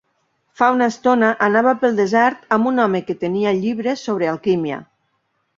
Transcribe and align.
Fa 0.61 0.69
una 0.77 0.87
estona, 0.91 1.29
anava 1.49 1.75
pel 1.83 2.01
desert 2.01 2.49
amb 2.57 2.71
un 2.71 2.85
home 2.87 3.03
que 3.11 3.19
tenia 3.27 3.55
llibres 3.61 4.03
sobre 4.09 4.31
alquímia. 4.35 4.85